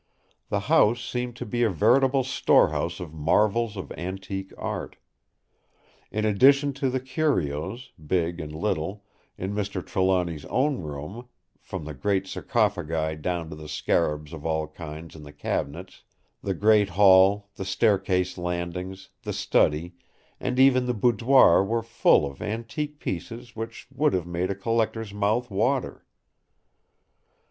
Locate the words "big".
8.03-8.39